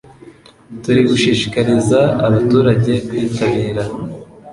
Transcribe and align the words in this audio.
turi 0.81 1.01
gushishikariza 1.09 1.99
abaturage 2.25 2.91
kwitabira 3.07 3.83